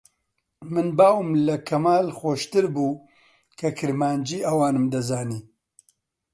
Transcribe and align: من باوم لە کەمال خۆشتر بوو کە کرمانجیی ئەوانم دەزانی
من 0.73 0.87
باوم 0.97 1.29
لە 1.47 1.55
کەمال 1.67 2.05
خۆشتر 2.19 2.65
بوو 2.73 3.01
کە 3.59 3.69
کرمانجیی 3.77 4.45
ئەوانم 4.47 4.85
دەزانی 4.93 5.41